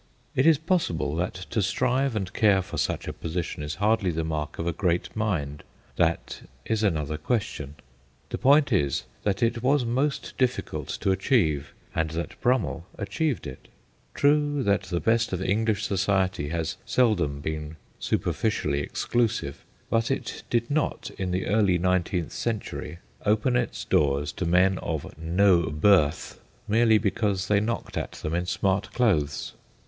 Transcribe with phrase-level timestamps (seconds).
[0.35, 4.23] It is possible that to strive and care for such a position is hardly the
[4.23, 5.61] mark of a great mind;
[5.95, 7.75] that is another question;
[8.29, 13.67] the point is that it was most difficult to achieve, and that Brummell achieved it.
[14.15, 20.71] True, that the best of English society has seldom been superficially exclusive, but it did
[20.71, 24.45] not in the early nineteenth century open 44 THE GHOSTS OF PICCADILLY its doors to
[24.47, 29.53] men of' no birth' merely because they knocked at them in smart clothes.